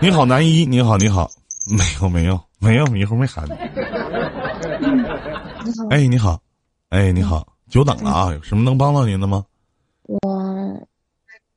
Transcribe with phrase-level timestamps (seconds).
[0.00, 1.28] 你好，男一，你好，你好，
[1.76, 3.50] 没有，没有，没有，一会儿没喊你。
[5.72, 6.40] 好，哎，你好，
[6.90, 8.32] 哎，你好，久等了啊！
[8.32, 9.44] 有什么能帮到您的吗？
[10.06, 10.20] 我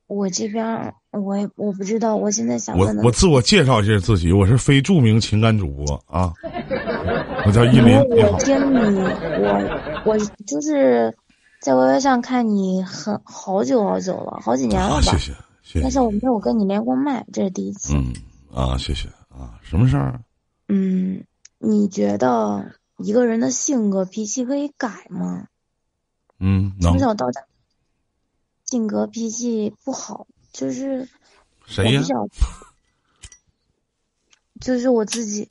[0.07, 6.33] 我这边我也我不知道，我现在想我问的我自我介绍一下自己，我是非著名情感主播啊，
[7.45, 8.39] 我叫依林，你好我。
[8.39, 8.99] 听你，
[9.39, 10.17] 我我
[10.47, 11.15] 就是
[11.61, 15.11] 在微博上看你很好久好久了，好几年了啊，吧谢？
[15.11, 15.31] 谢，
[15.61, 15.81] 谢谢。
[15.83, 17.93] 但是我没有跟你连过麦，这是第一次。
[17.93, 18.11] 嗯
[18.53, 20.21] 啊，谢谢啊，什么事儿？
[20.67, 21.25] 嗯，
[21.57, 25.47] 你觉得一个人的性格脾气可以改吗？
[26.39, 27.41] 嗯，能从小到大，
[28.65, 31.07] 性格脾气不好，就是
[31.65, 32.01] 谁呀
[34.59, 35.47] 就是我自己。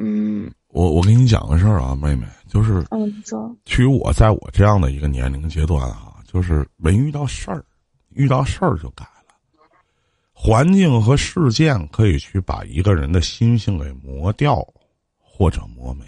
[0.00, 7.64] 嗯我我跟你讲个事儿啊，妹妹，就是嗯，你说其实我在我这样的一个年龄阶段啊，就是没遇到事儿，
[8.10, 9.17] 遇到事儿就改了。
[10.40, 14.64] 环境和事件可以去把一个人的心性给磨掉，
[15.20, 16.04] 或者磨没。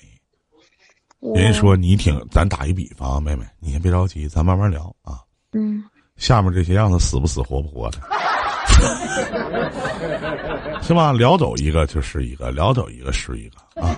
[1.34, 5.18] 人家说你挺，咱打一比方啊，妹妹，你先别着急，咱慢慢聊啊。
[5.52, 5.82] 嗯
[6.16, 7.98] 下面这些让他死不死活不活的，
[10.80, 11.12] 是吧？
[11.12, 13.96] 聊走一个就是一个，聊走一个是一个啊。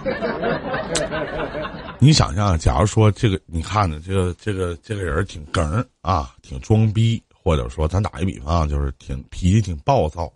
[1.99, 10.33] 你想象，假如说这个，你看着这个这个这个人挺梗儿啊，挺装逼，或者说咱打一比方啊，就是挺脾气挺暴躁，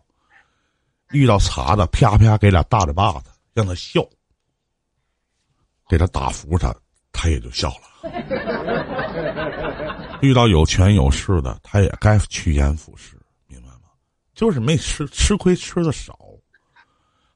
[1.12, 4.05] 遇到茬子啪啪给俩大嘴巴子，让他笑，
[5.89, 6.75] 给他打服他，
[7.12, 8.11] 他也就笑了。
[10.21, 13.83] 遇到有权有势的，他也该趋炎附势，明白吗？
[14.34, 16.19] 就是没吃吃亏吃的少，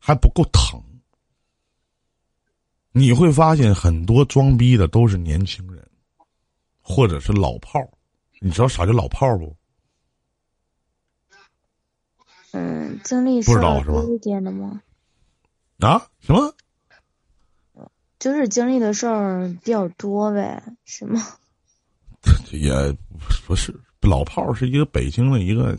[0.00, 0.82] 还不够疼。
[2.90, 5.88] 你会发现很多装逼的都是年轻人，
[6.80, 7.88] 或者是老炮儿。
[8.40, 9.56] 你知道啥叫老炮儿不？
[12.52, 14.80] 嗯，经历不事知道是吧一点的吗？
[15.78, 16.02] 啊？
[16.20, 16.54] 什么？
[18.18, 21.20] 就是经历的事儿比较多呗，是吗？
[22.52, 22.70] 也
[23.46, 25.74] 不是老炮儿，是一个北京的一个，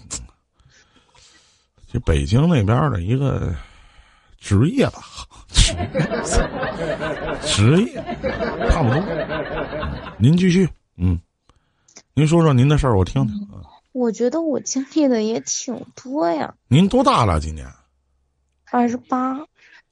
[1.91, 3.53] 就北京那边的一个
[4.40, 5.03] 职业吧，
[7.45, 7.94] 职业
[8.72, 10.16] 差不多。
[10.18, 11.19] 您继续，嗯，
[12.16, 13.35] 您说说您的事儿，我听听。
[13.51, 17.40] 啊我觉得我经历的也挺多呀，您多大了？
[17.40, 17.68] 今年
[18.72, 19.38] 二十八、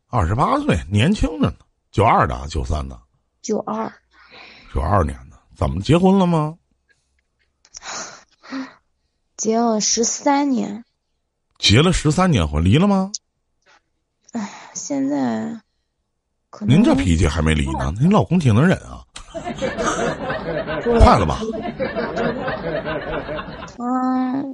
[0.07, 1.55] 二十八岁，年轻着呢。
[1.91, 2.97] 九二的，九三的，
[3.41, 3.91] 九二，
[4.73, 6.55] 九二年的，怎么结婚了吗？
[9.35, 10.85] 结了十三年，
[11.57, 13.11] 结了十三年婚，离了吗？
[14.33, 15.59] 哎现在
[16.67, 19.03] 您这脾气还没离呢，您老公挺能忍啊，
[20.99, 21.39] 快了吧？
[23.79, 24.45] 他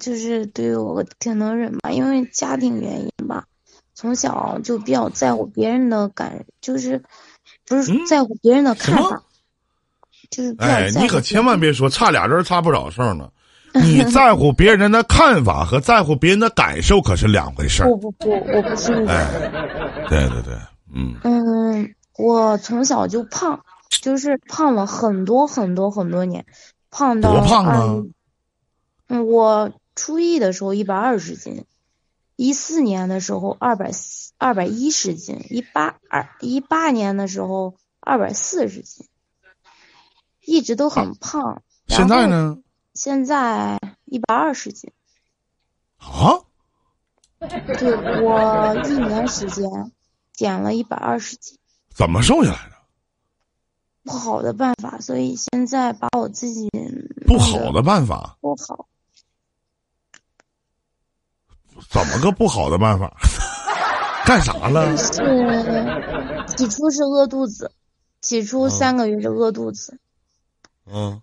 [0.00, 3.44] 就是对我挺能忍吧，因为家庭原因吧，
[3.94, 7.02] 从小就比较在乎别人的感，就是
[7.66, 9.22] 不是嗯在乎别人的看法，
[10.30, 13.30] 就是哎，在你可千万别说差俩人差不少事儿呢。
[13.84, 17.86] 你在乎别人的看法和在乎别人的感受可是两回事儿。
[17.86, 18.94] 不不不，我不是。
[19.04, 19.28] 哎，
[20.08, 20.54] 对对对，
[20.92, 23.60] 嗯，嗯，我从小就胖，
[24.00, 26.46] 就是胖了很多很多很多年，
[26.90, 28.10] 胖到多胖啊20
[29.08, 31.64] 嗯，我初一的时候一百二十斤，
[32.36, 33.90] 一四年的时候二百
[34.38, 39.06] 二百一十斤，一八二一八年的时候二百四十斤，
[40.40, 41.62] 一直都很胖。
[41.86, 42.26] 然现在？
[42.26, 42.58] 呢？
[42.94, 44.90] 现在一百二十斤，
[45.98, 46.42] 啊，
[47.38, 49.92] 对我一年时间
[50.32, 51.56] 减了一百二十斤。
[51.94, 52.76] 怎么瘦下来的？
[54.02, 56.68] 不好的办法，所以现在把我自己
[57.24, 58.87] 不好的办法，不好，
[61.90, 63.12] 怎么个不好的办法？
[64.26, 64.96] 干啥了？
[64.96, 65.04] 是
[66.56, 67.70] 起初是饿肚子，
[68.20, 69.98] 起初嗯三个月是饿肚子，
[70.90, 71.22] 嗯，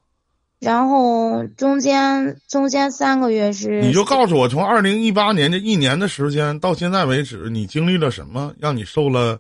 [0.60, 9.40] 然后中间中间三个月是你就告诉我，从二零一八年这一年的时间到现在为止，你经历了什么，让你瘦了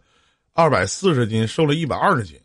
[0.54, 2.40] 二百四十斤，瘦了一百二十斤？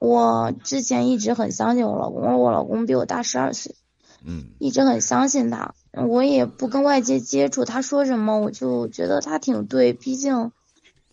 [0.00, 3.76] 我之前一直很相信我老公，我老公比我大十二岁，
[4.24, 10.52] 嗯，一直很相信他，我也不跟外界接触，他说什么我就觉得他挺对，毕竟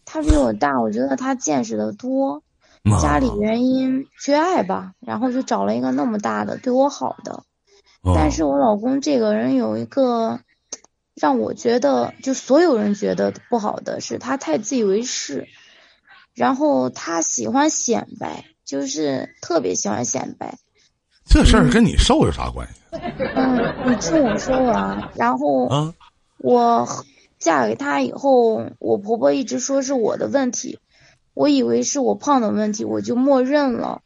[0.06, 2.42] 他比我大，我觉得他见识的多。
[3.02, 7.44] 家里原因缺爱吧，然后就找了一个那么大的对我好的，
[8.04, 10.40] 啊但是我老公这个人有一个
[11.16, 15.48] 让我觉得就所有人觉得不好的是他太自以为是，
[16.36, 20.60] 然后他喜欢显摆，就是特别喜欢显摆，
[21.26, 22.74] 这事儿跟你瘦有啥关系？
[23.36, 25.10] 嗯，你听我说完。
[25.16, 25.94] 然后，啊，
[26.38, 26.88] 我
[27.40, 30.80] 嫁给他以后，我婆婆一直说是我的问题，
[31.34, 34.02] 我以为是我胖的问题，我就默认了。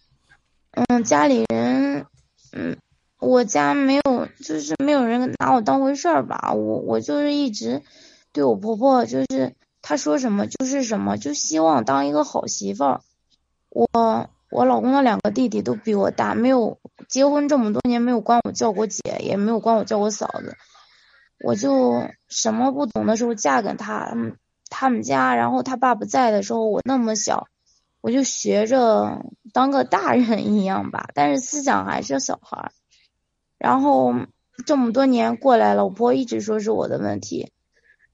[0.72, 2.06] 嗯，家里人，
[2.52, 2.78] 嗯，
[3.20, 6.54] 我家没有，就是没有人拿我当回事儿吧。
[6.54, 7.84] 我我就是一直
[8.32, 13.02] 对我婆婆，就是她说什么就是什么，就希望当一个好媳妇儿。
[13.70, 14.30] 我。
[14.52, 20.56] 我老公的两个弟弟都比我大，没有结婚这么多年，没有管我叫过姐，也没有管我叫过嫂子。
[21.44, 24.14] 我就什么不懂的时候嫁给他，
[24.70, 27.48] 他们家，然后他爸不在的时候，我那么小，
[28.02, 29.24] 我就学着
[29.54, 32.72] 当个大人一样吧，但是思想还是小孩。
[33.58, 34.16] 然后
[34.66, 37.52] 这么多年过来了，我婆一直说是我的问题，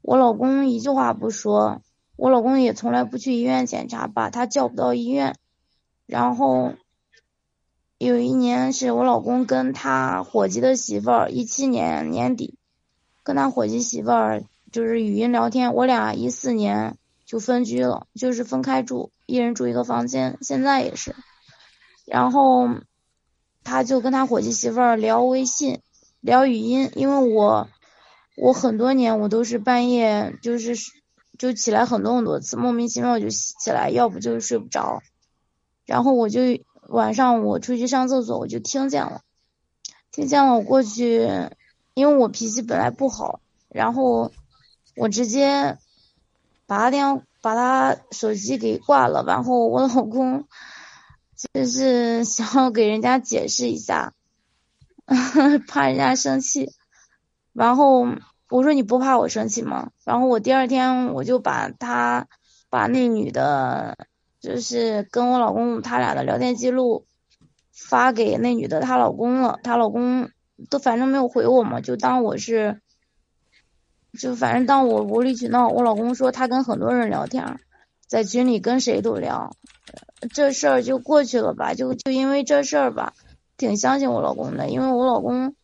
[0.02, 1.82] 我老公一句话不说，
[2.18, 5.36] 我老公也从来不去医院检查，把他叫不到医院。
[6.06, 6.74] 然后
[7.98, 12.57] 有一年是我老公跟他伙计的媳妇儿，一七年年底
[13.24, 21.16] 跟他伙计媳妇儿就是语音聊天，我俩一四年就分居了，就是分开住，一人住一个房间，现在也是。
[22.06, 22.69] 然后
[23.63, 25.80] 他就跟他伙计媳妇儿聊微信，
[26.22, 27.68] 聊语音，因为我
[28.38, 30.75] 我很多年我都是半夜就是
[31.40, 35.01] 就起来很多很多次，莫名其妙就起来，要不就是睡不着。
[35.86, 36.42] 然后我就
[36.88, 39.22] 晚上我出去上厕所，我就听见了，
[40.12, 41.30] 听见了，我过去，
[41.94, 43.40] 因为我脾气本来不好，
[43.70, 44.32] 然后
[44.96, 45.78] 我直接
[46.66, 50.48] 把他电把他手机给挂了，然后我老公
[51.54, 54.14] 就是想要给人家解释一下，
[55.68, 56.72] 怕人家生气，
[57.54, 58.08] 然后
[58.50, 59.92] 我说你不怕我生气吗？
[60.04, 62.28] 然后我第二天我就把他
[62.70, 63.96] 把那女的。
[64.45, 67.07] 就是跟我老公他俩的聊天记录
[67.71, 70.30] 发给那女的她老公了，她老公
[70.69, 72.80] 都反正没有回我嘛，就当我是，
[74.19, 75.68] 就反正当我无理取闹。
[75.69, 77.59] 我老公说他跟很多人聊天，
[78.06, 79.56] 在群里跟谁都聊，
[80.31, 83.13] 这事儿就过去了吧，就就因为这事儿吧，
[83.57, 85.56] 挺相信我老公的，因为我老公，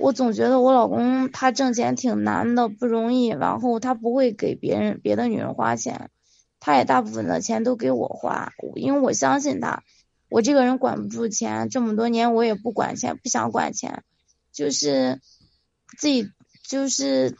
[0.00, 6.10] 我总觉得我老公他挣钱挺难的，不容易，然后他不会给别人别的女人花钱。
[6.60, 9.82] 他也大部分的钱都给我花，因为我相信他。
[10.28, 14.04] 我这个人管不住钱，这么多年我也不管钱，不想管钱，
[14.52, 15.20] 就是
[15.98, 16.30] 自己
[16.62, 17.36] 就是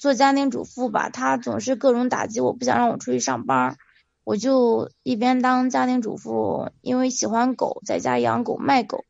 [0.00, 1.08] 做家庭主妇吧。
[1.08, 3.76] 他总是各种打击我，不想让我出去上班，
[4.24, 9.04] 我就一边当家庭主妇，因为喜欢狗，在家养狗卖狗。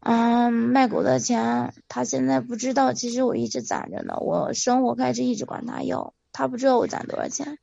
[0.00, 4.16] 嗯，卖狗的钱他现在不知道，其实我一直攒着呢。
[4.18, 7.58] 我生活开支一直管他要，他不知道我攒多少钱。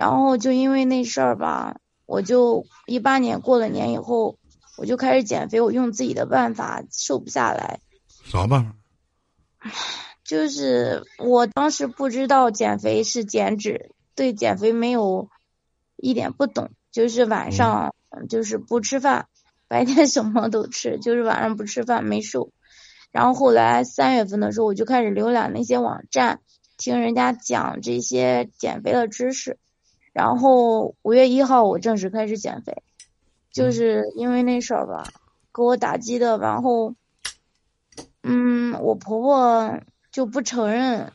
[0.00, 1.76] 然后就因为那事儿吧，
[2.06, 4.38] 我就一八年过了年以后，
[4.78, 5.60] 我就开始减肥。
[5.60, 7.80] 我用自己的办法瘦不下来。
[8.24, 8.74] 啥办法？
[10.24, 15.28] 就是我当时不知道减肥是减脂，对减肥没有
[15.98, 16.70] 一点不懂。
[16.90, 17.94] 就是晚上
[18.30, 19.26] 就是不吃饭，
[19.68, 22.52] 白天什么都吃，就是晚上不吃饭没瘦。
[23.12, 26.40] 然后后来三月份的时候，我就开始浏览那些网站，
[26.78, 29.58] 听人家讲这些减肥的知识。
[30.12, 32.82] 然后五月一号我正式开始减肥，
[33.52, 35.04] 就是因为那事儿吧，
[35.54, 36.36] 给我打击的。
[36.36, 36.94] 然后，
[38.22, 39.80] 嗯，我婆婆
[40.10, 41.12] 就不承认，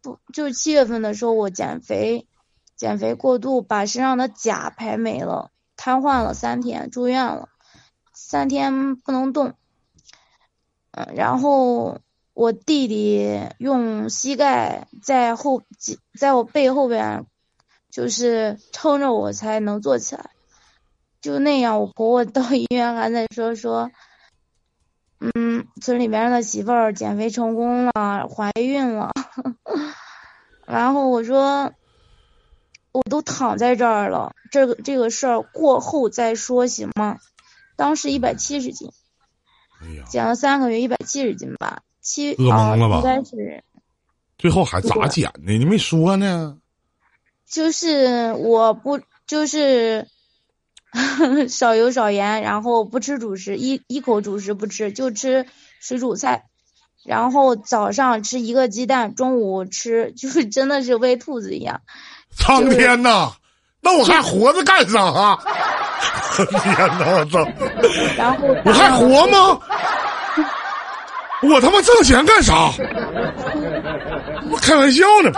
[0.00, 2.28] 不就七月份的时候我减肥，
[2.76, 7.48] 减肥过度把身上的钾排没了，瘫痪了三天，住院了，
[8.12, 9.54] 三天不能动。
[10.92, 11.98] 嗯，然后
[12.32, 15.62] 我弟弟用膝盖在后
[16.16, 17.26] 在我背后边。
[17.90, 20.30] 就是撑着我才能坐起来，
[21.20, 21.80] 就那样。
[21.80, 23.90] 我婆婆到医院还在说说，
[25.18, 29.12] 嗯，村里边的媳妇儿减肥成功了，怀孕了。
[30.66, 31.72] 然后我说，
[32.92, 37.18] 我都躺在这儿了，这个这个事儿过后再说行吗？
[37.76, 38.90] 当时一百七十斤，
[40.08, 42.96] 减了三个月，一百七十斤吧，七饿懵了吧？
[42.98, 43.64] 应该是。
[44.38, 45.52] 最后还咋减的？
[45.52, 46.56] 你没说呢？
[47.50, 50.06] 就是我不就是
[51.48, 55.46] 少油少盐，然后不吃主食，一一口主食不吃，就吃
[55.80, 56.44] 水煮菜，
[57.04, 61.80] 然后早上吃一个鸡蛋，中午吃 就是真的是喂兔子一样。
[62.36, 63.32] 苍天呐，
[63.80, 65.38] 那我还活着干啥？
[66.36, 67.44] 天呐，我操！
[68.16, 69.60] 然后我还活吗？
[71.42, 72.70] 我他妈挣钱干啥？
[74.50, 75.32] 我开玩笑呢。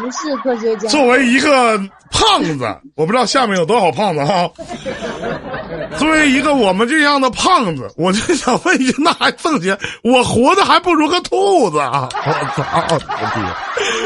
[0.00, 0.88] 不是科学家。
[0.88, 1.78] 作为一个
[2.10, 2.66] 胖子，
[2.96, 4.50] 我不知道下面有多少胖子哈。
[5.96, 9.76] 作为一个我们这样的胖子，我就想问一句，那还挣钱？
[10.02, 12.08] 我活的还不如个兔子啊！
[12.12, 12.84] 我操！
[12.88, 12.98] 我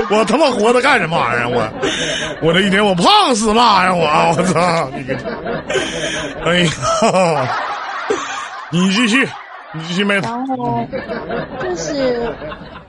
[0.09, 1.49] 爹，我他妈活的干什么玩意儿？
[1.49, 3.95] 我我这一天我胖死嘛呀！
[3.95, 4.91] 我我操！
[4.97, 5.17] 你个，
[6.45, 7.49] 哎呀！
[8.71, 9.29] 你继续，
[9.73, 10.15] 你继续没？
[10.21, 10.87] 然后
[11.63, 12.35] 就是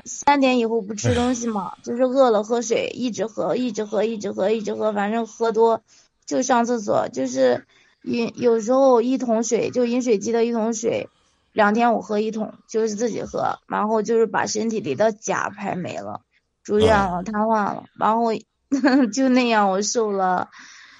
[0.05, 5.81] 三点以后不吃东西嘛，就是饿了喝水，一直喝，一直喝，一直喝，一直喝，反正喝多
[6.25, 7.65] 就上厕所，就是
[8.03, 11.09] 饮有时候一桶水就饮水机的一桶水，
[11.53, 16.21] 两天我喝一桶，就是自己喝，然后就是把身体里的钾排没了，
[16.63, 18.31] 住院了，瘫痪了，然后
[19.11, 20.49] 就那样我瘦了，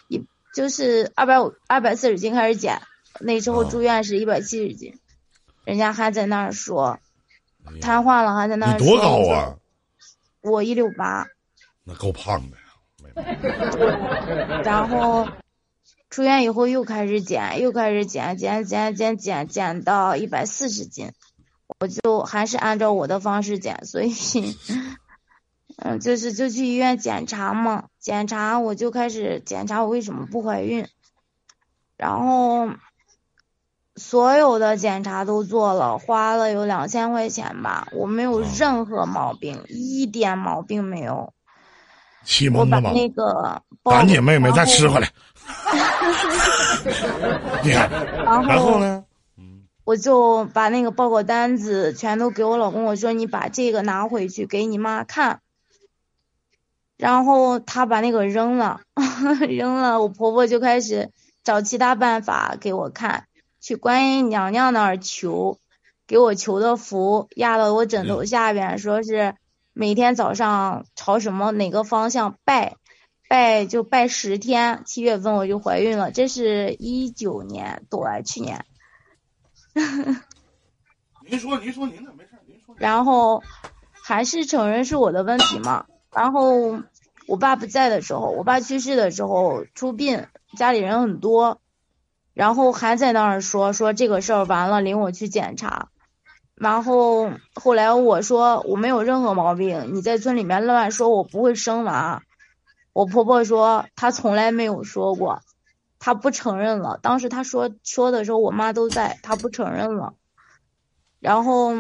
[0.08, 2.82] 一就是二百五二百四十斤开始减。
[3.20, 5.00] 那时候住院是一百七十斤，
[5.64, 7.00] 人家还在那儿说
[7.82, 8.74] 瘫痪了，还在那。
[8.74, 9.56] 你多高啊？
[10.42, 11.28] 我一六八。
[11.84, 12.64] 那够胖的呀。
[14.64, 15.28] 然后
[16.10, 21.12] 出院以后又开始减，又开始减，减减减减减到一百四十斤，
[21.80, 24.14] 我就还是按照我的方式减，所以
[25.78, 30.88] 嗯，就是就去医院检查嘛，检查我就开始检查我为什么不怀孕，
[31.98, 32.70] 然后。
[33.96, 41.34] 所有的检查都做了，花了有两千块钱吧，我没有任何毛病，一点毛病没有。
[42.26, 42.92] 气懵了吗？
[42.94, 45.10] 那个，赶紧妹妹再吃回来。
[47.64, 49.06] 然后呢？
[49.86, 55.40] 我就把那个报告单子全都给我老公，我说你把这个拿回去给你妈看。
[56.98, 58.82] 然后他把那个扔了，
[59.48, 61.12] 扔了，我婆婆就开始
[61.44, 63.28] 找其他办法给我看。
[63.66, 65.58] 去观音娘娘那儿求，
[66.06, 69.34] 给我求的符压到我枕头下边，说是
[69.74, 72.76] 每天早上朝什么哪个方向拜，
[73.28, 76.12] 拜就拜十天，七月份我就怀孕了。
[76.12, 78.64] 这是一九年对，去年。
[81.28, 82.76] 您说，您说您的没事，您说。
[82.78, 83.42] 然后
[83.92, 85.88] 还是承认是我的问题嘛？
[86.14, 86.84] 然后
[87.26, 91.60] 我爸不在的时候，我爸去世的时候出殡，家里人很多。
[92.36, 95.88] 然后还在那儿说说这个事儿完了领我去检查，
[96.54, 102.24] 然后后来我说我没有任何毛病，你在村里面乱说我不会生娃，
[102.92, 105.42] 我婆婆说她从来没有说过，
[105.98, 107.00] 她不承认了。
[107.02, 110.14] 当时她说说的时候我妈都在，她不承认了。
[111.22, 111.74] 然后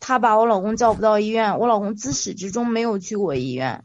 [0.00, 3.84] 她把我老公叫不到医院，我老公自始至终没有去过医院。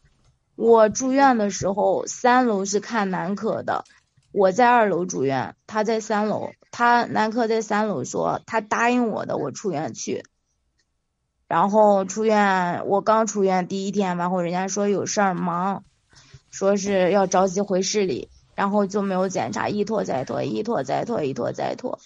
[0.58, 3.86] 我住院的时候三楼是看男科的。
[4.32, 10.24] 我在二楼住院，他在三楼，他男科在三楼说他答应我的，我出院去。
[11.48, 15.84] 然后出院，我刚出院第一天，然后人家说有事儿忙，
[16.50, 22.00] 说是要着急回市里，然后就没有检查，一拖再拖，一拖再拖，一拖再拖。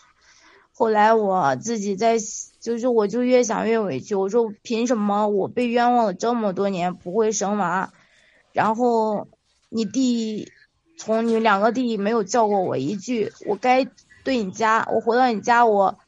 [0.74, 2.17] 后来我自己在，
[2.60, 7.94] 就是我就越想越委屈，我说凭什么我被冤枉了这么多年不会生娃，
[8.51, 9.27] 然后
[9.70, 10.51] 你弟。
[10.98, 13.86] 从你两个弟没有叫过我一句，我该
[14.24, 16.00] 对你家，我回到你家，我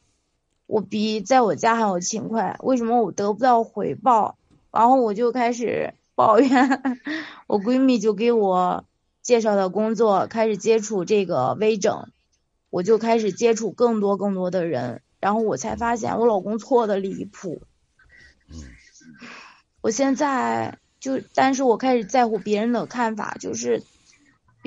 [0.65, 4.37] 我比在我家还要勤快，为什么我得不到回报？
[4.71, 6.81] 然后我就开始抱怨，
[7.47, 8.85] 我闺蜜就给我
[9.21, 12.07] 介绍的工作，开始接触这个微整，
[12.69, 17.61] 我就开始接触更多更多的人，然后我才发现我老公错的离谱。
[19.81, 23.83] 我现在就，但是我开始在乎别人的看法，就是。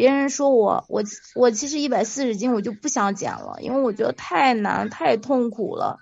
[0.01, 1.05] 别人说我我
[1.35, 5.99] 我其实一百四十斤我就不想减了，因为我觉得太难太痛苦了。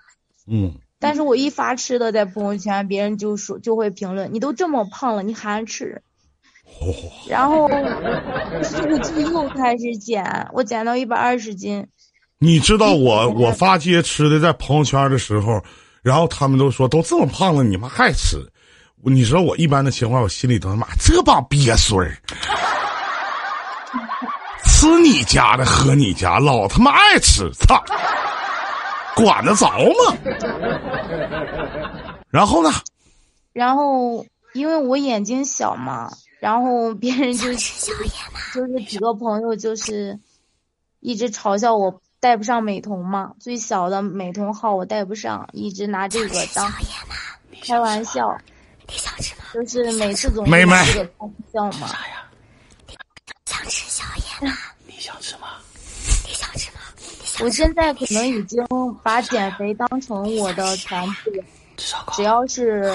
[0.47, 0.71] 嗯。
[1.01, 6.01] 但是我一发吃的在朋友圈，别人就说就会评论你都这么胖了，你还吃。
[7.27, 11.85] 然后我就又开始减，我减到一百二十斤。
[12.37, 15.61] 你知道我我发些吃的在朋友圈的时候，
[16.01, 18.37] 然后他们都说都这么胖了，你们还吃？
[19.01, 22.17] 你知道我一般的情况，我心里都他妈这帮鳖孙儿。
[24.79, 27.83] 吃你家的，喝你家，老他妈爱吃，操，
[29.13, 30.17] 管得着吗？
[32.29, 32.71] 然后呢？
[33.51, 36.09] 然后因为我眼睛小嘛，
[36.39, 40.17] 然后别人就就是几个朋友就是
[41.01, 46.71] 一直嘲笑我戴不上美瞳嘛，最小的美瞳号我戴不上，一直拿这个当
[47.61, 48.37] 开玩笑。
[48.87, 49.41] 你想吃吗？
[49.53, 51.89] 就是每次总妹妹这个开玩笑嘛。
[54.99, 55.57] 想吃吗？
[56.27, 56.79] 你想吃吗？
[56.97, 57.45] 你想吃吗？
[57.45, 58.63] 我现在可能已经
[59.03, 61.31] 把减肥当成我的全部，
[62.15, 62.93] 只要是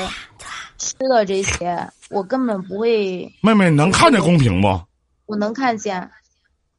[0.79, 3.33] 吃的这些，我根本不会。
[3.41, 4.81] 妹妹能看见公屏不？
[5.27, 6.11] 我能看见，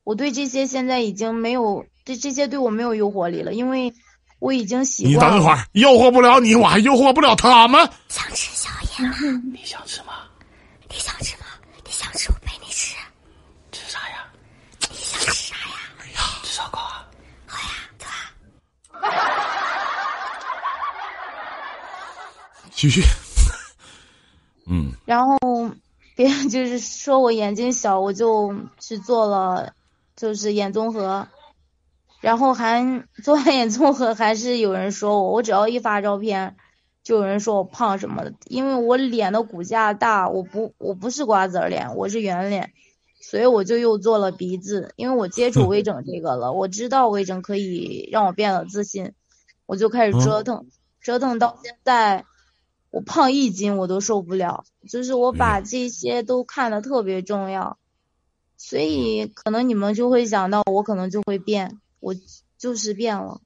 [0.04, 3.92] 我对这些现在已经没有这这些对我没有诱惑力了，因为
[4.38, 5.32] 我已经习你惯了。
[5.32, 7.90] 等一会儿，诱惑不了你，我还诱惑不了他们。
[8.10, 9.16] 想吃宵夜吗？
[9.52, 10.14] 你想吃吗？
[10.88, 11.46] 你想吃吗？
[11.84, 12.96] 你想吃，我陪你吃。
[13.72, 14.28] 吃啥呀？
[14.92, 15.64] 你想吃啥呀？
[16.44, 17.08] 吃烧烤啊？
[17.48, 17.68] 好呀，
[17.98, 19.02] 走啊。
[22.76, 23.02] 继续。
[24.68, 25.38] 嗯，然后
[26.16, 29.74] 别人就是说我眼睛小，我就去做了，
[30.16, 31.28] 就是眼综合，
[32.20, 36.56] 然后还做完眼综合，还是有人说我， 我只要一发照片，
[37.04, 42.74] 就有人说我胖什么的，因为我脸的骨架大，我不我不是瓜子儿脸，我是圆脸，
[43.22, 49.14] 所以我就又做了鼻子，因为我接触微整这个了， 我知道微整可以让我变得自信，
[49.68, 50.66] 我就开始折腾，
[51.02, 52.26] 折腾到现在。
[52.96, 57.78] 我胖一斤我都受不了，就是我把这些都看得特别重要，
[58.56, 62.16] 所以可能你们就会想到我可能就会变，我
[62.58, 63.42] 就是变了。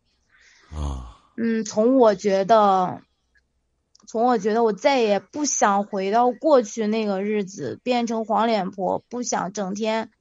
[0.72, 3.02] 啊，嗯，从我觉得，
[4.08, 10.12] 从我觉得我再也不想回到过去那个日子，变成黄脸婆，不想整天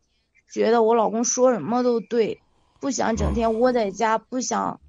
[0.51, 2.41] 觉得我老公说什么都对，
[2.81, 4.81] 不想整天窝在家，不想。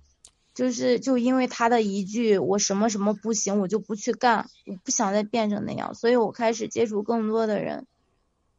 [0.60, 7.88] 就是就因为他的一句我什么什么不行，我就不去干，我不想再变成那样，所以我开始接触更多的人。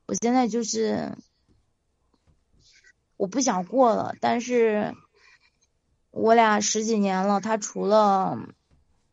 [0.06, 1.18] 我现在就是
[3.18, 4.94] 我不想过了，但是
[6.10, 8.48] 我俩十几年了，他除了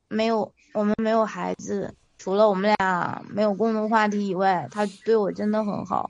[0.07, 6.09] 没有我们没有孩子，除了我们俩没有共同话题以外，他对我真的很好。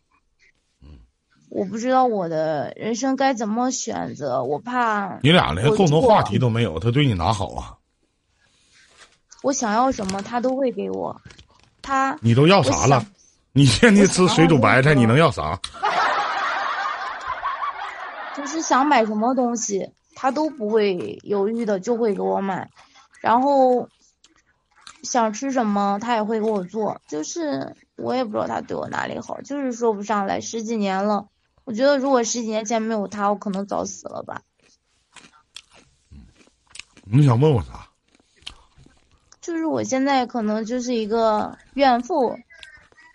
[1.58, 7.74] 我不知道我的人生该怎么选择，我怕你俩连共同话题都没有，他对你哪好啊？
[9.42, 11.20] 我想要什么，他都会给我。
[11.82, 13.04] 他你都要啥了？
[13.54, 15.60] 你天天吃水煮白菜，你能要啥？
[18.38, 22.70] 就是想买什么东西，他都不会犹豫的就会给我买，
[23.20, 23.90] 然后
[25.02, 27.02] 想吃什么他也会给我做。
[27.08, 30.40] 就是我也不知道他对我哪里好，就是说不上来。
[30.40, 31.26] 十几年了，
[31.68, 34.42] 我觉得如果十几年前没有他，我可能早死了吧。
[37.04, 37.90] 你想问我啥？
[39.42, 42.40] 就是我现在可能就是一个怨妇，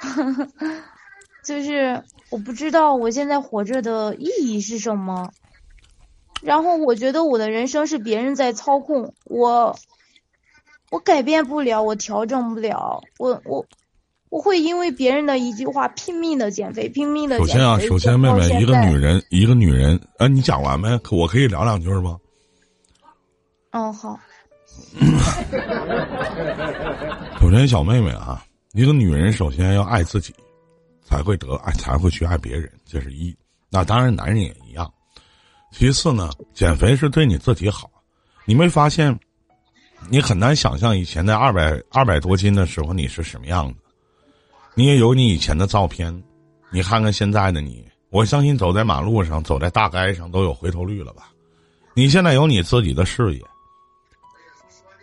[1.42, 5.32] 就是我不知道我现在活着的意义是什么。
[6.42, 9.78] 然后我觉得我的人生是别人在操控我，
[10.90, 13.64] 我改变不了，我调整不了，我我
[14.32, 17.52] 我会因为别人的一句话拼命的减肥，拼命的减肥。
[17.52, 19.22] 首先啊，首先，妹妹，一个女人。
[19.28, 20.96] 一个女人，呃，你讲完没？
[20.98, 22.16] 可我可以聊两句吗？
[23.72, 24.18] 哦，好，
[27.38, 28.42] 首先，小妹妹啊，
[28.72, 30.34] 一个女人首先要爱自己，
[31.04, 33.36] 才会得爱，才会去爱别人，这是一。
[33.68, 34.90] 那当然，男人也一样。
[35.72, 37.90] 其次呢，减肥是对你自己好。
[38.46, 39.20] 你没发现，
[40.08, 43.80] 你很难想象以前在二百二百多斤的时候你是什么样子。
[44.74, 46.22] 你也有你以前的照片，
[46.70, 51.30] 你看看现在的你，我相信走在马路上、走在大街上都有回头率了吧？
[51.94, 53.40] 你现在有你自己的事业。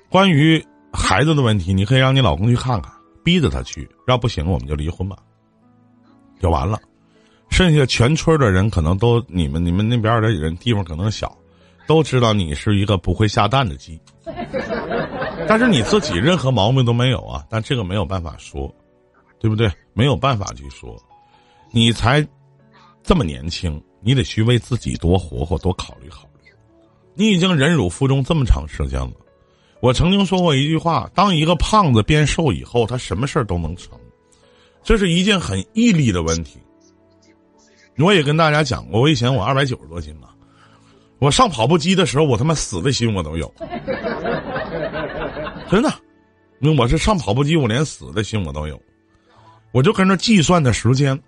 [0.10, 2.92] 关于孩子的问题，你可以让你老公去看看，
[3.24, 5.18] 逼着他去，要不行我们就离婚吧，
[6.40, 6.80] 就完了。
[7.52, 11.38] 剩下全村的人可能都你们你们那边的人地方可能小，
[11.86, 14.00] 都知道你是一个不会下蛋的鸡，
[15.48, 18.74] 但是你自己任何毛病都没有啊，但这个没有办法说，
[19.40, 19.72] 对不对？
[19.94, 20.96] 没有办法去说，
[21.72, 22.26] 你才
[23.04, 26.52] 这么年轻，你得去为自己多活活，多考虑考虑。
[27.16, 29.12] 你已经忍辱负重这么长时间了。
[29.82, 33.98] 我曾经说过一句话：当一个胖子变瘦以后，他什么事儿都能成，
[34.84, 36.60] 这是一件很毅力的问题。
[37.98, 40.30] 我也跟大家讲过，我以前我二百九十多斤嘛，
[41.20, 43.54] 我上跑步机的时候，我他妈死的心我都有，
[45.70, 45.94] 真的，
[46.78, 48.82] 我是上跑步机，我连死的心我都有，
[49.72, 51.20] 我就跟着计算的时间，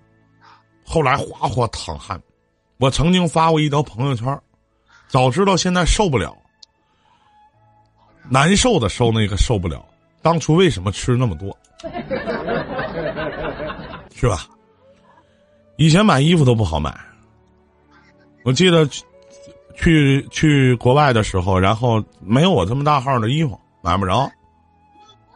[0.84, 2.22] 后来哗哗淌汗。
[2.78, 4.38] 我曾经发过一条朋友圈，
[5.08, 6.36] 早知道现在受不了。
[8.30, 9.84] 难受的受那个受不了，
[10.22, 11.56] 当初为什么吃那么多？
[14.16, 14.48] 是吧？
[15.78, 16.96] 以前买衣服都不好买。
[18.44, 19.04] 我记得去
[19.76, 24.32] 去去国外的时候，然后没有我这么大号的衣服买不着，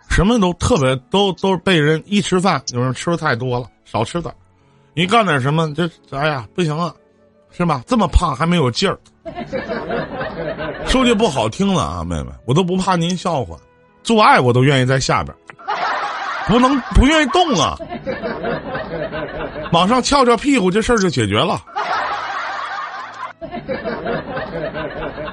[0.10, 4.34] 什么都特别都都被人一吃饭，有人吃的太多了，少吃点
[4.94, 6.94] 一干点什么，这哎呀不行了，
[7.52, 7.84] 是吧？
[7.86, 8.98] 这么胖还没有劲儿。
[10.88, 13.58] 说句不好听了啊，妹妹，我都不怕您笑话，
[14.04, 15.36] 做爱我都愿意在下边，
[16.48, 17.78] 不能不愿意动啊，
[19.74, 21.62] 往上翘翘屁股，这事儿就解决了。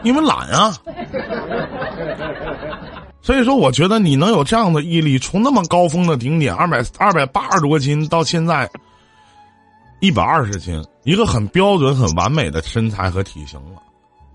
[0.02, 0.74] 你们懒啊。
[3.22, 8.68] 所以说，我觉得你能有这样的毅力，从那么高峰的顶点二百二百八十多斤到现在
[10.00, 13.80] 一百二十斤，一个很标准、很完美的身材和体型了。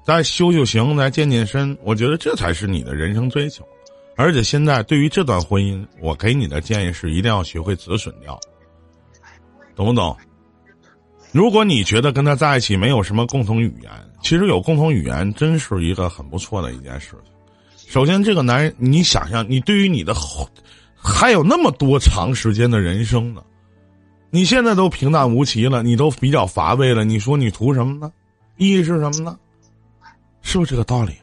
[0.06, 3.62] 再修修形，再健健身，我觉得这才是你的人生追求。
[4.15, 8.39] 而且现在对于这段婚姻，我给你的建议是一定要学会止损掉，
[9.76, 10.15] 懂不懂？
[11.34, 13.91] 如果你觉得跟他在一起没有什么共同语言，
[14.23, 17.34] 其实有共同语言真是一个很不错的一件事情。
[17.88, 20.47] 首先，这个男人，你想想，你对于你的后
[20.93, 23.41] 还有那么多长时间的人生呢？
[24.30, 28.12] 你现在都平淡无奇了，你都比较乏味了，你说你图什么呢？
[28.58, 29.39] 意义是什么呢？
[30.41, 31.13] 是不是这个道理？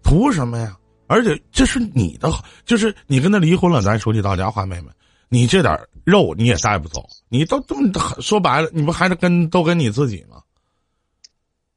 [0.00, 0.76] 图什么呀？
[1.08, 2.32] 而且这是你的，
[2.64, 4.88] 就是你跟他离婚了，咱说句到家话，妹妹，
[5.28, 7.90] 你这点肉你也带不走，你都这么
[8.20, 10.40] 说白了，你不还是跟都跟你自己吗？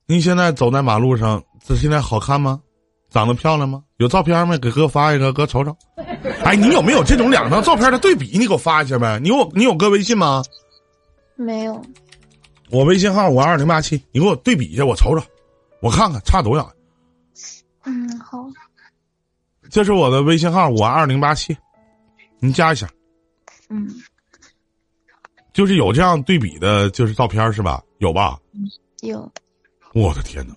[0.05, 2.61] 你现在走在马路上，这现在好看吗？
[3.11, 3.83] 长得漂亮吗？
[3.97, 4.57] 有照片吗？
[4.57, 5.75] 给哥发一个，哥瞅瞅。
[6.43, 8.37] 哎，你有没有这种两张照片的对比？
[8.37, 9.19] 你给我发一下呗。
[9.19, 10.41] 你有你有哥微信吗？
[11.35, 11.79] 没有。
[12.69, 15.23] 我微信号五二零八七，你给我对比一下，我瞅瞅。
[15.81, 16.71] 我看看差多少？
[17.83, 18.47] 嗯，好。
[19.69, 21.55] 这是我的微信号五二零八七，
[22.39, 22.89] 你加一下。
[23.69, 23.87] 嗯。
[25.51, 27.83] 就是有这样对比的，就是照片是吧？
[27.97, 28.39] 有吧？
[29.01, 29.29] 有。
[29.93, 30.55] 我的天哪，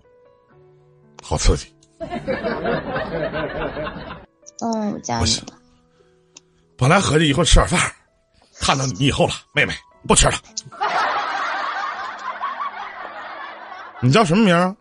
[1.20, 1.73] 好刺激！
[4.60, 5.46] 嗯，我加你了。
[6.76, 7.80] 本来合计一会儿吃点饭，
[8.60, 9.72] 看到你以后了，妹妹
[10.06, 10.34] 不吃了。
[14.00, 14.74] 你叫什么名啊？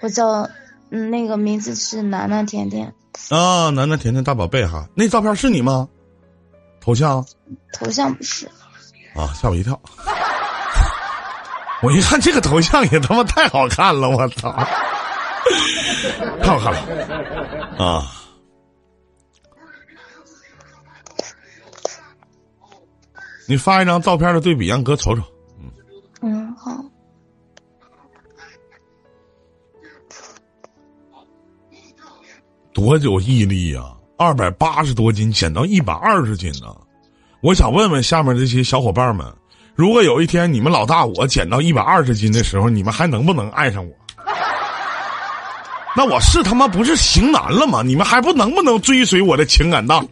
[0.00, 0.48] 我叫，
[0.90, 2.94] 嗯，那个名字是楠楠甜甜。
[3.30, 5.88] 啊，楠楠甜甜大宝贝哈，那照片是你吗？
[6.80, 7.24] 头像？
[7.72, 8.46] 头像不是。
[9.14, 9.78] 啊，吓我一跳！
[11.82, 14.50] 我一看这个头像也他妈太好看了，我操！
[16.42, 16.78] 太好看了
[17.84, 18.06] 啊！
[23.48, 25.22] 你发一张照片的对比，让哥瞅瞅。
[25.60, 25.70] 嗯
[26.22, 26.70] 嗯，好。
[32.72, 33.82] 多有毅力呀！
[34.16, 36.74] 二百八十多斤减到一百二十斤呢。
[37.42, 39.26] 我想问问下面这些小伙伴们，
[39.74, 43.92] 如果有一天你们老大我减到一百二十斤的时候，你们还能不能爱上我？
[45.94, 47.82] 那我是他妈不是型男了吗？
[47.82, 50.06] 你们还不能不能追随我的情感档？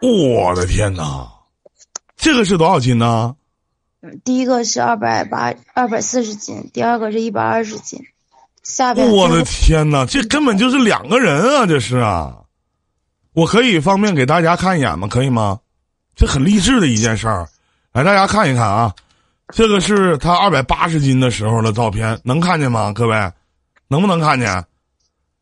[0.00, 1.28] 我的天哪！
[2.16, 3.34] 这个是多少斤呢？
[4.02, 8.00] 嗯，第一个是二百八二百四十斤，第二个是一百二十斤。
[8.62, 11.66] 下边我的天哪，这根本就是两个人啊！
[11.66, 12.36] 这是啊，
[13.36, 15.06] 我可以方便给大家看一眼吗？
[15.06, 15.60] 可以吗？
[16.14, 17.46] 这很励志的一件事儿，
[17.92, 18.94] 来大家看一看啊！
[19.48, 22.90] 这个是他二百八十斤的时候的照片，能看见吗？
[22.94, 23.30] 各位，
[23.88, 24.64] 能不能看见？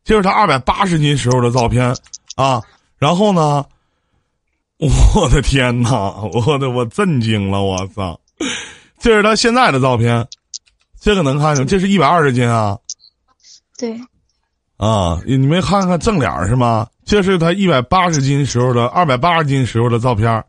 [0.03, 1.97] 这是他二百八十斤时候的照片
[2.35, 2.61] 啊！
[2.99, 3.65] 然后呢？
[4.79, 5.91] 我的天哪！
[6.33, 7.63] 我的我震惊了！
[7.63, 8.19] 我操！
[8.99, 10.27] 这是他现在的照片，
[11.01, 11.65] 这个能看见？
[11.65, 12.77] 这是一百二十斤啊！
[13.79, 13.97] 对。
[14.77, 16.89] 啊，你没看看正脸是吗？
[17.05, 20.45] 这是他一百八十斤时候的二百八十斤时候的照片。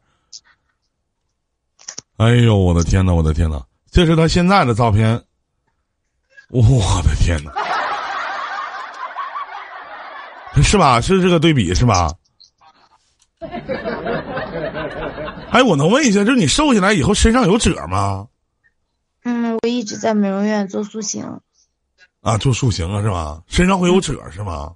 [2.17, 3.13] 哎呦，我的天哪！
[3.13, 3.61] 我的天哪！
[3.91, 5.21] 这是他现在的照片。
[6.49, 6.61] 我
[7.03, 7.51] 的天哪！
[10.63, 11.01] 是吧？
[11.01, 12.09] 是这个对比是吧？
[15.51, 18.27] 哎，我能问一下，就是你瘦下来以后身上有褶吗？
[19.23, 21.41] 嗯，我一直在美容院做塑形。
[22.25, 23.39] 啊，做塑形啊，是吧？
[23.45, 24.71] 身上会有褶是吗？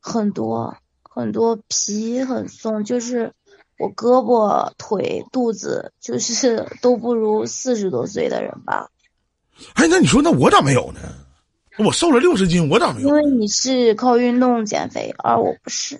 [0.00, 3.32] 很多很多，皮很松，就是
[3.78, 8.86] 我胳膊、腿、肚子，就是 都不如四十多岁的人吧。
[9.76, 11.00] 哎，那你说，那我咋没有呢？
[11.78, 13.08] 我瘦了六十斤，我咋没有？
[13.08, 15.98] 因为你是靠运动减肥，而我不是。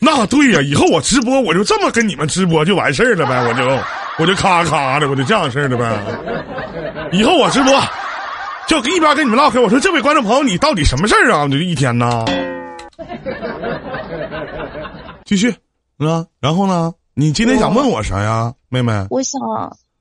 [0.00, 3.62] 那对呀，以后我直播我就这么跟你们直播就完事儿了呗，我就
[4.18, 7.10] 我就咔咔的，我就这样式儿的呗。
[7.12, 7.72] 以后我直播
[8.82, 11.46] 就一边跟你们唠嗑，我说这位观众朋友，你到底什么事儿啊？
[11.46, 12.24] 你这一天呢？
[15.24, 15.50] 继续
[15.98, 16.94] 啊，然后呢？
[17.14, 19.06] 你今天想问我啥呀，妹妹？
[19.10, 19.40] 我想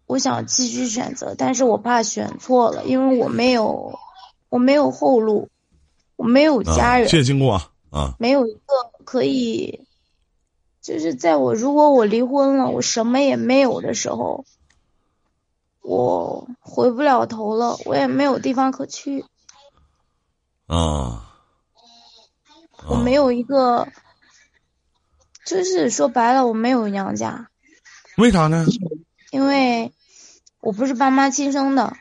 [0.07, 3.99] 我想继续选择，但是我怕选错了，因为我没有
[4.49, 5.49] 我没有后路，
[6.15, 7.07] 我没有家人。
[7.07, 8.59] 谢谢经过啊，没有一个
[9.05, 9.81] 可以。
[10.81, 14.43] 就是在我如果我离婚了，我什么也没有的时候，
[15.81, 16.12] 我
[16.73, 19.23] 回不了头了，我也没有地方可去。
[20.65, 21.29] 啊，
[22.88, 23.88] 我没有一个
[25.45, 27.47] 就是说白了，我没有娘家，
[28.17, 28.65] 为啥呢？
[29.29, 29.93] 因为
[30.62, 31.93] 我不是爸妈亲生的，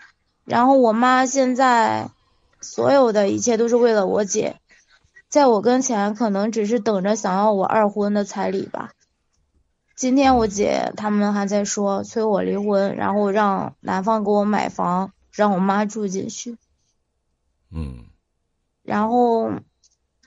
[0.47, 2.09] 然后我妈现在
[2.63, 4.57] 所有的一切都是为了我姐，
[5.29, 8.93] 在我跟前可能只是等着想要我二婚的彩礼吧。
[10.03, 16.57] 今天我姐他们还在说催我离婚，然后让男方给我买房，让我妈住进去。
[17.71, 18.07] 嗯，
[18.83, 19.53] 然后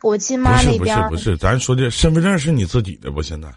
[0.02, 3.22] 我亲不是不妈那边不，是不是，咱说这身份证是你自己的不？
[3.22, 3.54] 现在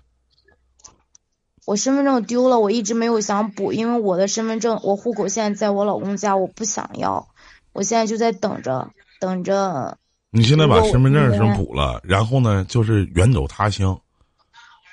[1.65, 7.29] 我身份证丢了，我一直没有想补，因为我的身份证，我户口现在在我老公家，我不想要，
[7.73, 9.97] 我现在就在等着，等着。
[10.31, 14.01] 你现在把身份证补了，然后呢，就是远走他乡，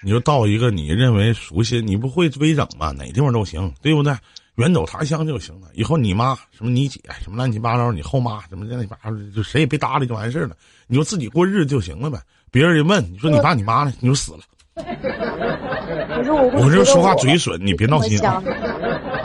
[0.05, 2.91] 你就到一个你认为熟悉，你不会微整吧？
[2.91, 4.15] 哪地方都行，对不对？
[4.57, 5.67] 远走他乡就行了。
[5.73, 12.19] 以后你妈什么你姐什么乱七八糟，你后妈什么乱七八糟，就谁也别搭理就完事儿了，你就自己过日子就行了呗。
[12.51, 14.41] 别人一问你说你爸你妈呢，你就死了。
[14.75, 18.43] 可是我会我我说话嘴损，你别闹心啊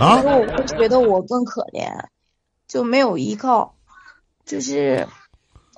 [0.00, 1.92] 我会觉得我更可怜，
[2.66, 3.74] 就没有依靠，
[4.46, 5.06] 就是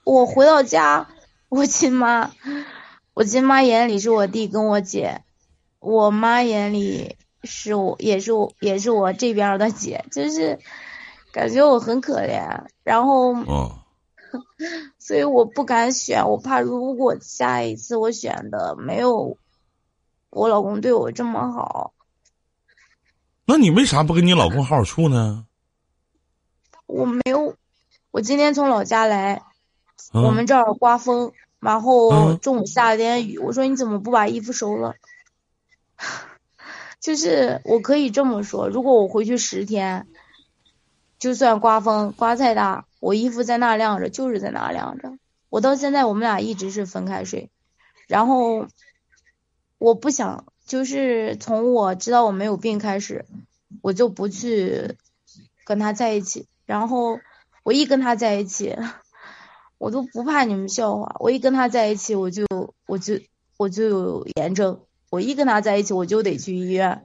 [0.04, 1.08] 我回到家，
[1.48, 2.30] 我亲妈，
[3.14, 5.22] 我亲妈眼里是我弟跟我姐，
[5.80, 10.58] 我妈眼里是我也是我也是我这边儿的姐，就是
[11.30, 13.80] 感觉我很可怜，然后哦，
[14.98, 19.36] 所以我不敢选，我怕如果下一次我选的没有
[20.30, 21.92] 我老公对我这么好，
[23.44, 25.46] 那你为啥不跟你老公好好处呢？
[26.86, 27.56] 我没有，
[28.10, 29.42] 我今天从老家来，
[30.14, 34.96] 嗯我们这儿刮风，然后嗯中午下了点雨，我说你怎么不把衣服收了？
[37.00, 40.08] 就是我可以这么说，如果我回去十天，
[41.20, 45.16] 就算刮风刮再大，我衣服在那晾着，就是在那晾着。
[45.48, 47.48] 我到现在我们俩一直是分开睡，
[48.08, 48.66] 然后
[49.78, 53.24] 我不想，就是从我知道我没有病开始，
[53.82, 54.96] 我就不去
[55.64, 57.20] 跟他在一起，然后
[57.62, 58.76] 我一跟他在一起，
[59.82, 62.46] 我都不怕你们笑话，我一跟他在一起，我就
[62.86, 63.18] 我就
[63.56, 67.04] 我就有炎症，我一跟他在一起，我就得去医院。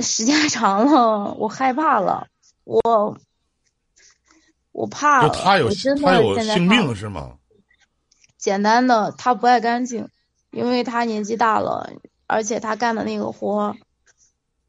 [0.00, 2.26] 时间长了，我害怕了，
[2.64, 3.18] 我
[4.72, 5.70] 我怕了，就他有
[6.02, 7.36] 他有性病是吗？
[8.36, 10.08] 简单的，他不爱干净，
[10.50, 11.88] 因为他年纪大了，
[12.26, 13.76] 而且他干的那个活，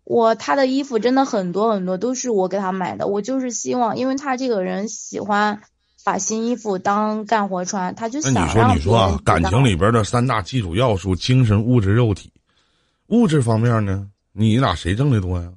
[0.03, 5.63] 我他的衣服真的很多很多都是我给他买的，我就是希望，因为他这个人喜欢
[6.07, 12.31] 把新衣服当干活穿，他就那你说，你说啊感情里边的三大基础要素：精神、物质、肉体。
[13.07, 15.51] 物质方面呢，你俩谁挣的多呀？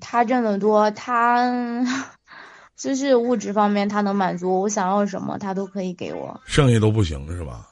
[0.00, 1.84] 他挣的多，他
[2.74, 6.40] 就是物质方面他能满足，我想要什么他都可以给我。
[6.46, 7.68] 剩下都不行是吧？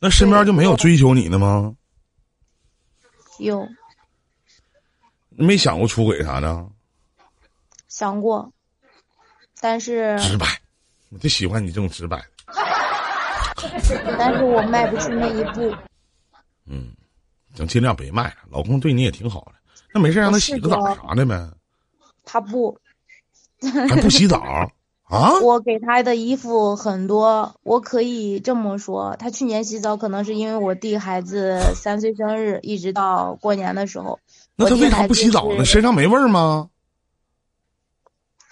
[0.00, 1.72] 那身边就没有追求你的吗？
[3.38, 3.64] 有
[5.28, 6.66] 没想过出轨啥的？
[7.86, 8.52] 想过，
[9.60, 10.46] 但是直白，
[11.10, 12.22] 我就喜欢你这种直白。
[14.18, 15.74] 但是我迈不出那一步。
[16.66, 16.92] 嗯，
[17.54, 18.34] 咱尽量别迈了。
[18.50, 19.52] 老公对你也挺好的，
[19.94, 21.48] 那没事让他洗个澡啥的呗，
[22.24, 22.76] 他不，
[23.88, 24.38] 还不洗澡
[25.04, 25.38] 啊？
[25.40, 34.18] 我给他的衣服很多，我可以这么说，他去年洗澡可能是因为我弟孩子三岁生日，一直到过年的时候，
[34.56, 35.64] 那他为啥不洗澡呢？
[35.64, 36.68] 身上没味儿吗？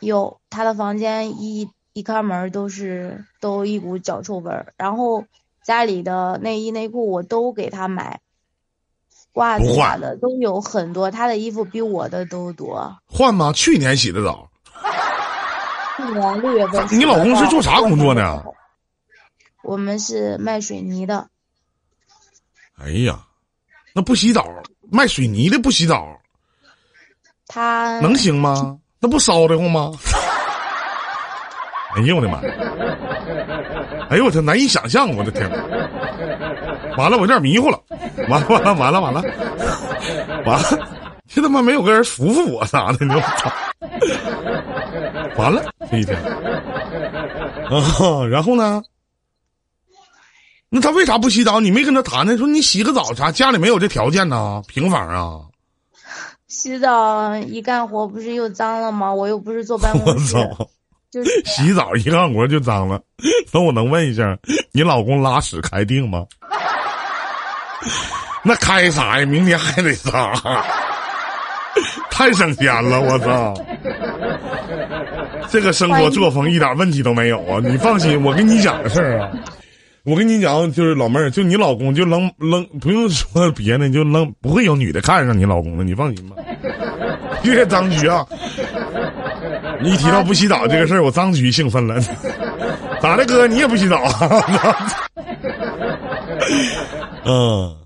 [0.04, 5.24] 有他的房间一一开门都是都一股脚臭味儿，然后
[5.64, 8.20] 家里的内衣内裤我都给他买，
[9.34, 12.98] 袜子不换啥的都有很多，他的衣服比我的都多。
[13.06, 13.52] 换吗？
[13.52, 14.50] 去年洗的澡，
[15.96, 18.54] 去年六月份，你老公是做啥工作的到过年时候？
[19.62, 21.28] 我们是卖水泥的，
[22.76, 23.26] 哎呀，
[23.94, 24.46] 那不洗澡，
[24.90, 26.20] 卖水泥的不洗澡，
[27.46, 28.80] 他能行吗？
[29.04, 29.92] 那不烧得慌吗？
[31.94, 32.40] 哎呦我的妈！
[34.08, 35.46] 哎呦我这难以想象，我的天！
[36.96, 37.78] 完了，我有点迷糊了。
[38.30, 39.22] 完了完了完了完了，
[40.46, 40.88] 完了，
[41.28, 43.52] 这他妈没有个人扶扶我啥的，你我操！
[45.36, 46.16] 完了这一天
[47.68, 48.82] 啊，然后呢？
[50.70, 51.60] 那他为啥不洗澡？
[51.60, 52.38] 你没跟他谈呢？
[52.38, 53.30] 说你洗个澡啥？
[53.30, 54.62] 家里没有这条件呐？
[54.66, 55.40] 平房啊？
[56.54, 59.12] 洗澡一干活不是又脏了吗？
[59.12, 60.36] 我又不是坐办我公室，
[61.10, 63.00] 就是洗澡一干活就脏了，
[63.52, 64.38] 那我能问一下，
[64.70, 66.24] 你老公拉屎开腚吗？
[68.44, 69.26] 那开啥呀？
[69.26, 70.32] 明天还得擦，
[72.08, 73.52] 太省钱了，我操！
[75.50, 77.58] 这个生活作风一点问题都没有啊！
[77.64, 79.28] 你放心，我跟你讲个事儿啊，
[80.04, 86.36] 我跟你讲，就是老妹儿，就你老公就扔扔， 不用说别的，就扔不会有女的看上你老公的，你放心吧。
[87.42, 88.26] 谢谢张局啊！
[89.82, 91.98] 你一提到不洗澡这个事儿，我张局兴奋了。
[93.00, 94.44] 咋的，哥，你也不洗澡啊？
[97.26, 97.76] 嗯，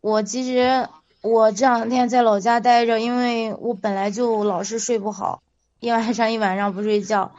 [0.00, 0.88] 我其实
[1.22, 5.40] 我这两天在老家待着，因为我本来就老是睡不好，
[5.80, 7.32] 一晚上一晚上不睡觉。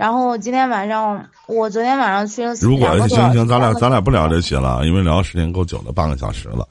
[0.00, 6.66] 然后今天晚上，我昨天晚上去了如果行行，咱俩咱俩不聊这些了，因为聊的时间够久了，半个小时了。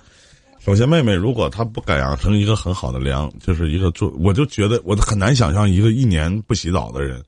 [0.59, 7.21] 首先，妹妹，如果她不改养成一个很好的良，就是一个做，我就觉得我很难想象一个一年不洗澡的人，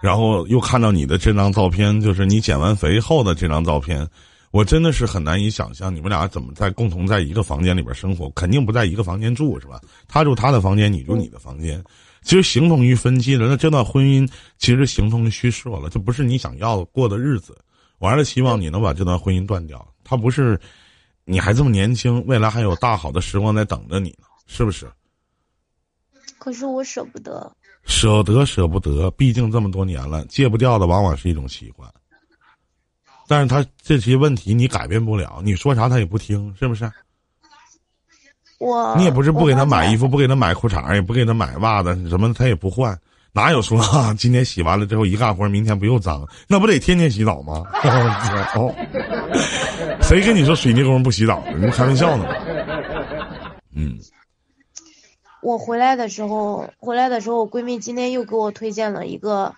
[0.00, 4.06] 然后又看到你的这张照片，就是你减完肥后的这张照片，
[4.52, 9.80] 我真的是很难以想象你们俩怎么在共同在一个房间里边生活，肯定不在一个房间住是吧？
[10.06, 11.82] 他住他的房间，你住你的房间，
[12.28, 13.48] 其实形同于分居了。
[13.48, 17.56] 那这段婚姻其实形同于虚设了，这不是你想要过的日子。
[17.96, 20.60] 我还是希望你能把这段婚姻断掉，他不是。
[21.30, 24.90] 你还这么年轻，未来还有大好的时光在等着你呢，是不是？
[26.38, 27.54] 可是我舍不得。
[27.84, 31.90] 舍得舍不得，毕竟这么多年了，戒不掉的往往是一种习惯。
[33.26, 36.90] 但是他这些问题你改变不了，你说啥他也不听，是不是？
[38.58, 42.98] 我你也不是不给他买衣服，不给他买裤衩，也不给他买袜子，什么他也不换，
[43.32, 44.12] 哪有说啊？
[44.18, 46.26] 今天洗完了之后一干活，明天不又脏？
[46.48, 47.64] 那不得天天洗澡吗？
[48.56, 48.74] 哦，
[50.02, 51.52] 谁跟你说水泥工不洗澡的？
[51.52, 52.26] 你开玩笑呢？
[53.76, 53.96] 嗯，
[55.40, 59.54] 我回来的时候，回来的时候，我闺蜜今天又给我推荐了一个，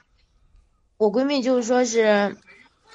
[0.99, 2.37] 我闺蜜就是说是，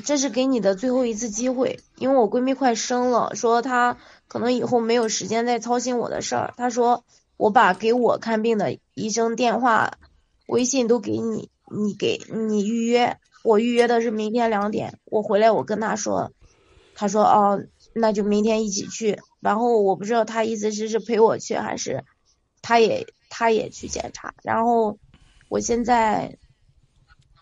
[0.04, 3.98] 这是给你的最后一次机会，因为我闺蜜快生了，说她
[4.36, 6.54] 可能以后没有时间再操心我的事儿。
[6.58, 7.06] 他说
[7.38, 9.94] 我把给我看病的医生电话、
[10.46, 16.34] 微信都给你，你给你预约，我预约的是明天两点，我回来我跟他说，
[16.96, 19.22] 他说哦，那就明天一起去。
[19.40, 22.04] 然后我不知道他意思是是陪我去还是。
[22.62, 24.98] 他也他也去检查，然后
[25.48, 26.38] 我现在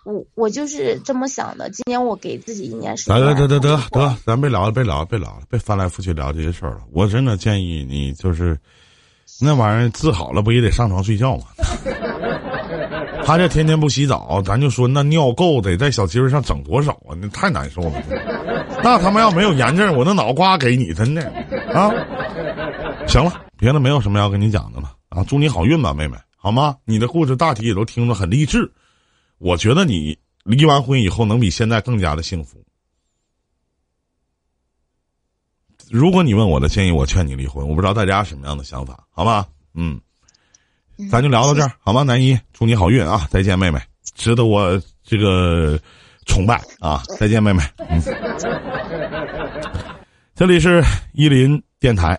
[0.05, 1.69] 我我就是这么想的。
[1.69, 3.15] 今年我给自己一年时间。
[3.15, 6.81] 得得得得得，咱别聊了，别聊了，别聊了，别翻来覆去聊这些事儿了。
[6.91, 8.57] 我真的建议你就是
[9.41, 11.43] 那玩意儿治好了，不也得上床睡觉吗？
[13.25, 17.15] 他这天天不洗澡，咱就说那尿垢得在小鸡儿上整多少啊？
[17.21, 17.93] 那太难受了。
[18.83, 21.21] 那他妈要没有炎症，我那脑瓜给你真的
[21.73, 21.89] 啊！
[23.07, 24.91] 行了，别的没有什么要跟你讲的了。
[25.07, 26.75] 啊，祝你好运吧，妹妹，好吗？
[26.83, 28.69] 你的故事大体也都听着很励志，
[29.43, 32.63] 我觉得你离完婚以后能比现在更加的幸福。
[35.91, 37.67] 如果你问我的建议，我劝你离婚。
[37.67, 39.45] 我不知道大家什么样的想法，好吧？
[39.73, 39.99] 嗯，
[41.11, 42.03] 咱就聊到这儿，好吗？
[42.03, 43.27] 南一，祝你好运啊！
[43.29, 43.81] 再见，妹妹，
[44.15, 45.77] 值得我这个
[46.25, 47.03] 崇拜啊！
[47.19, 47.61] 再见，妹妹。
[47.89, 48.01] 嗯，
[50.33, 52.17] 这里是伊林电台。